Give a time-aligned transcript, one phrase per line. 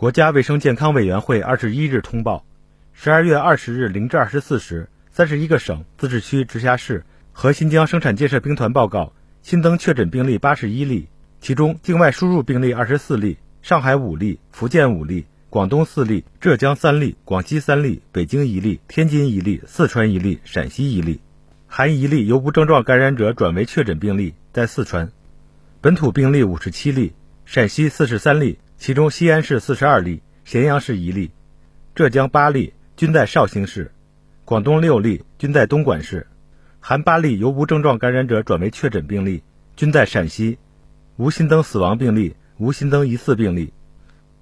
[0.00, 2.46] 国家卫生健康委员会二十一日通报，
[2.94, 11.08] 十二月二十日零至二十四时，三十一个省、自治区、直辖市和新疆生产建设兵团报告新增确诊病例八十一例，
[11.42, 21.20] 其中境外输入病例二十四例，上海五例，福建五例，广东四例，浙江三例，广西三例，北京一例，天津一例，四川一例，陕西一例，
[21.66, 25.12] 含一例由无症状感染者转为确诊病例，在四川，
[25.82, 27.12] 本土病例五十七例，
[27.44, 28.56] 陕西四十三例。
[28.80, 31.32] 其中，西安市四十二例，咸阳市一例，
[31.94, 33.90] 浙江八例，均在绍兴市；
[34.46, 36.26] 广东六例，均在东莞市，
[36.80, 39.42] 含八例由无症状感染者转为确诊病例，
[39.76, 40.56] 均在陕西，
[41.18, 43.74] 无新增死亡病例，无新增疑似病例。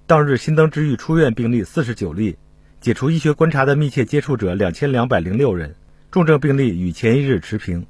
[0.07, 2.39] 当日新增治愈出院病例四十九例，
[2.81, 5.75] 解除医学观察的密切接触者两千两百零六人，
[6.13, 7.85] 重症病例与前一日持平。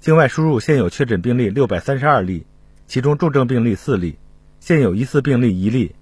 [0.00, 2.44] 境外输入现有确诊病例六百三十二例，
[2.86, 4.18] 其中重症病例四例。
[4.60, 5.96] 现有疑似病例一例，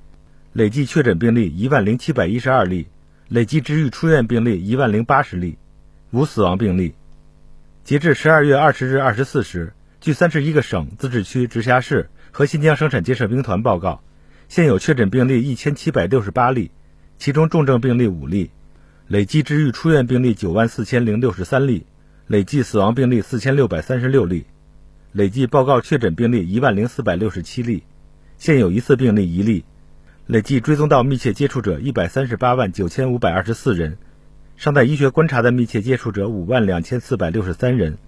[0.52, 2.88] 累计确诊病例一万零七百一十二例，
[3.28, 5.56] 累计治愈出院病例一万零八十例，
[6.10, 6.94] 无死亡病例。
[7.84, 14.02] 截至十二月二十日二十四时，据三十一个省、自治区、直辖市和新疆生产建设兵团报告，
[14.48, 16.72] 现有确诊病例一千七百六十八例，
[17.16, 18.50] 其中重症病例五例，
[19.06, 21.86] 累计治愈出院病例九万四千零六十三例，
[22.26, 24.46] 累计死亡病例四千六百三十六例，
[25.12, 27.84] 累计报告确诊病例一万零四百六十七例。
[28.38, 29.64] 现有疑似病例一例，
[30.26, 33.98] 累计追踪到密切接触者一百三十八万九千五百二十四人，
[34.56, 37.98] 尚在医学观察的密切接触者五万两千四百六十三人。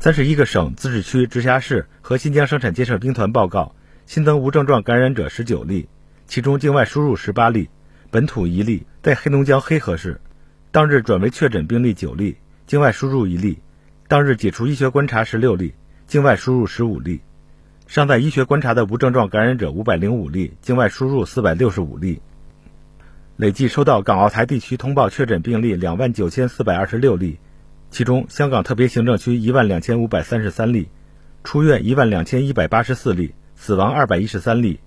[0.00, 5.88] 三十一个省、自治区、直辖市和新疆生产建设兵团报告新增无症状感染者十九例，
[6.26, 7.70] 其中境外输入十八例，
[8.10, 10.20] 本土一例，在黑龙江黑河市。
[10.72, 13.60] 当日转为确诊病例九例，境外输入一例。
[14.08, 15.72] 当日解除医学观察十六例，
[16.08, 17.20] 境外输入十五例。
[17.92, 22.22] 尚在医学观察的无症状感染者五百零五例，境外输入四百六十五例。
[23.36, 27.38] 累计收到港澳台地区通报确诊病例两万九千四百二十六例，
[27.90, 30.88] 其中香港特别行政区一万两千五百三十三例，
[31.44, 34.78] 出院一万两千一百八十四例，死亡二百一十三例；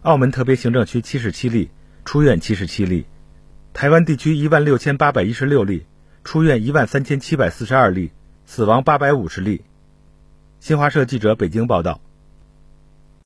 [0.00, 1.68] 澳门特别行政区七十七例，
[2.06, 3.04] 出院七十七例；
[3.74, 5.84] 台湾地区一万六千八百一十六例，
[6.24, 8.10] 出院一万三千七百四十二例，
[8.46, 9.60] 死亡八百五十例。
[10.60, 12.00] 新华社记者北京报道。